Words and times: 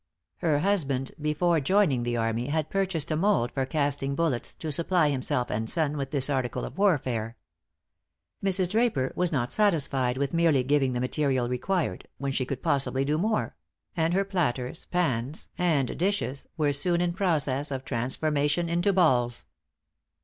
Her 0.37 0.61
husband 0.61 1.11
before 1.21 1.59
joining 1.59 2.01
the 2.01 2.17
army 2.17 2.47
had 2.47 2.71
purchased 2.71 3.11
a 3.11 3.15
mould 3.15 3.51
for 3.51 3.67
casting 3.67 4.15
bullets, 4.15 4.55
to 4.55 4.71
supply 4.71 5.11
himself 5.11 5.51
and 5.51 5.69
son 5.69 5.95
with 5.95 6.09
this 6.09 6.27
article 6.27 6.65
of 6.65 6.79
warfare. 6.79 7.37
Mrs. 8.43 8.71
Draper 8.71 9.13
was 9.15 9.31
not 9.31 9.51
satisfied 9.51 10.17
with 10.17 10.33
merely 10.33 10.63
giving 10.63 10.93
the 10.93 10.99
material 10.99 11.47
required, 11.47 12.07
when 12.17 12.31
she 12.31 12.47
could 12.47 12.63
possibly 12.63 13.05
do 13.05 13.19
more; 13.19 13.55
and 13.95 14.15
her 14.15 14.25
platters, 14.25 14.85
pans, 14.85 15.49
and 15.55 15.99
dishes 15.99 16.47
were 16.57 16.73
soon 16.73 16.99
in 16.99 17.13
process 17.13 17.69
of 17.69 17.85
transformation 17.85 18.69
into 18.69 18.91
balls. 18.91 19.45